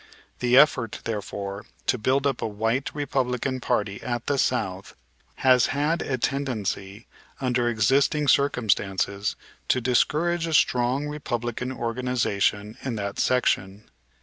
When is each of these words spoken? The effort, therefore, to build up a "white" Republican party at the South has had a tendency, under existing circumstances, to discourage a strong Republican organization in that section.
The 0.39 0.57
effort, 0.57 0.97
therefore, 1.03 1.63
to 1.85 1.99
build 1.99 2.25
up 2.25 2.41
a 2.41 2.47
"white" 2.47 2.89
Republican 2.95 3.59
party 3.59 4.01
at 4.01 4.25
the 4.25 4.39
South 4.39 4.95
has 5.35 5.67
had 5.67 6.01
a 6.01 6.17
tendency, 6.17 7.05
under 7.39 7.69
existing 7.69 8.27
circumstances, 8.27 9.35
to 9.67 9.79
discourage 9.79 10.47
a 10.47 10.55
strong 10.55 11.05
Republican 11.07 11.71
organization 11.71 12.79
in 12.81 12.95
that 12.95 13.19
section. 13.19 13.91